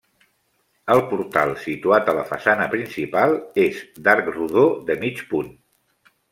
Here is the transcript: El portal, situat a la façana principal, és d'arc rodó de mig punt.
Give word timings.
El 0.93 1.01
portal, 1.11 1.53
situat 1.65 2.09
a 2.09 2.15
la 2.21 2.25
façana 2.31 2.67
principal, 2.73 3.37
és 3.67 3.85
d'arc 4.09 4.35
rodó 4.41 4.67
de 4.91 4.99
mig 5.07 5.25
punt. 5.33 5.57